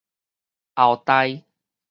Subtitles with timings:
[0.73, 1.45] 後代